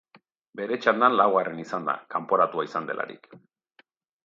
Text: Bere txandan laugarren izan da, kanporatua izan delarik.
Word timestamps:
Bere 0.61 0.77
txandan 0.85 1.17
laugarren 1.19 1.61
izan 1.65 1.87
da, 1.91 1.95
kanporatua 2.15 2.67
izan 2.71 2.91
delarik. 2.91 3.31